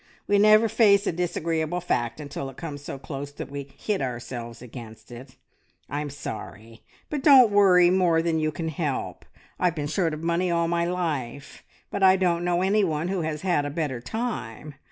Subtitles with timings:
[0.25, 4.59] "We never face a disagreeable fact until it comes so close that we hit ourselves
[4.59, 5.35] against it.
[5.91, 6.81] I'm sorry;
[7.11, 9.25] but don't worry more than you can help.
[9.59, 11.61] I've been short of money all my life,
[11.91, 14.73] but I don't know anyone who has had a better time.